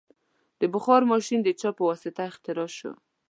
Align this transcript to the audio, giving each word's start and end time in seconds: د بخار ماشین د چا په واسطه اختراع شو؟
د 0.59 0.61
بخار 0.73 1.01
ماشین 1.11 1.39
د 1.43 1.49
چا 1.59 1.69
په 1.77 1.83
واسطه 1.89 2.21
اختراع 2.29 2.69
شو؟ 2.77 2.91